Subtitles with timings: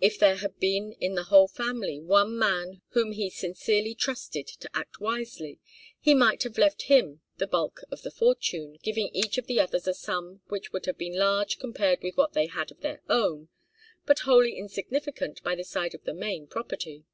[0.00, 4.76] If there had been in the whole family one man whom he sincerely trusted to
[4.76, 5.60] act wisely,
[6.00, 9.86] he might have left him the bulk of the fortune, giving each of the others
[9.86, 13.48] a sum which would have been large compared with what they had of their own,
[14.06, 17.04] but wholly insignificant by the side of the main property.